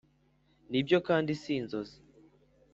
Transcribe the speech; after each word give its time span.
Nibyo 0.69 0.97
kandi 1.07 1.31
si 1.41 1.51
inzozi 1.59 1.97